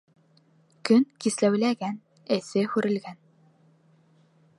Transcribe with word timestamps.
Көн 0.89 1.03
кисәүләгән, 1.25 1.99
эҫе 2.37 2.63
һүрелгән. 2.73 3.21